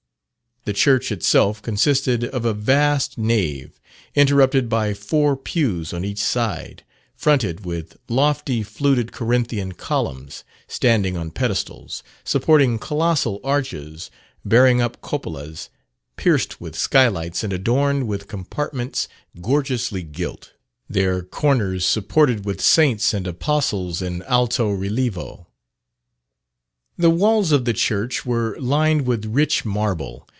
[0.63, 3.81] The church itself consisted of a vast nave,
[4.13, 6.83] interrupted by four pews on each side,
[7.15, 14.11] fronted with lofty fluted Corinthian columns standing on pedestals, supporting colossal arches,
[14.45, 15.69] bearing up cupolas,
[16.15, 19.07] pierced with skylights and adorned with compartments
[19.41, 20.53] gorgeously gilt;
[20.87, 25.47] their corners supported with saints and apostles in alto relievo.
[26.99, 30.27] The walls of the church were lined with rich marble.